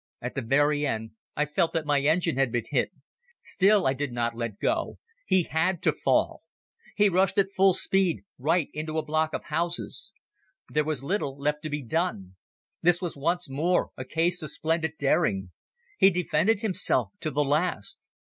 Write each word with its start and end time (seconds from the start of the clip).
At 0.19 0.33
the 0.33 0.41
very 0.41 0.83
end 0.83 1.11
I 1.35 1.45
felt 1.45 1.73
that 1.73 1.85
my 1.85 1.99
engine 1.99 2.35
had 2.35 2.51
been 2.51 2.63
hit. 2.67 2.89
Still 3.39 3.85
I 3.85 3.93
did 3.93 4.11
not 4.11 4.35
let 4.35 4.57
go. 4.57 4.97
He 5.27 5.43
had 5.43 5.83
to 5.83 5.91
fall. 5.91 6.41
He 6.95 7.07
rushed 7.07 7.37
at 7.37 7.51
full 7.55 7.75
speed 7.75 8.23
right 8.39 8.69
into 8.73 8.97
a 8.97 9.05
block 9.05 9.31
of 9.31 9.43
houses. 9.43 10.11
There 10.67 10.83
was 10.83 11.03
little 11.03 11.37
left 11.37 11.61
to 11.65 11.69
be 11.69 11.83
done. 11.83 12.35
This 12.81 12.99
was 12.99 13.15
once 13.15 13.47
more 13.47 13.91
a 13.95 14.03
case 14.03 14.41
of 14.41 14.49
splendid 14.49 14.93
daring. 14.97 15.51
He 15.99 16.09
defended 16.09 16.61
himself 16.61 17.11
to 17.19 17.29
the 17.29 17.43
last. 17.45 17.99